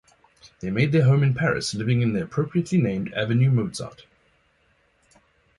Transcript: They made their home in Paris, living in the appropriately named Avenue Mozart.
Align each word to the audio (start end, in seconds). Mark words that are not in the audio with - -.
They 0.61 0.71
made 0.71 0.91
their 0.93 1.03
home 1.03 1.21
in 1.21 1.35
Paris, 1.35 1.75
living 1.75 2.01
in 2.01 2.13
the 2.13 2.23
appropriately 2.23 2.81
named 2.81 3.13
Avenue 3.13 3.51
Mozart. 3.51 4.07